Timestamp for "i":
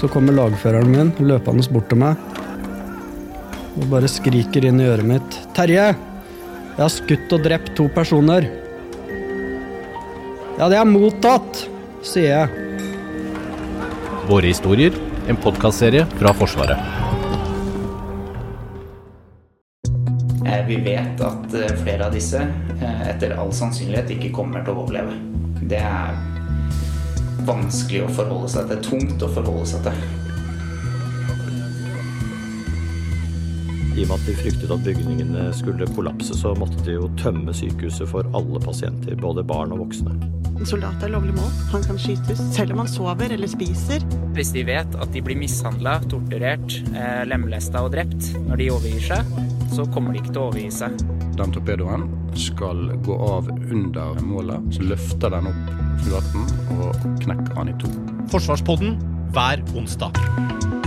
4.80-4.88, 34.00-34.04, 57.72-57.78